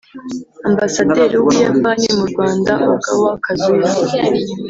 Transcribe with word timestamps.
Ambasaderi 0.69 1.35
w’u 1.37 1.47
Buyapani 1.47 2.07
mu 2.17 2.25
Rwanda 2.31 2.73
Ogawa 2.93 3.31
Kazuya 3.43 3.89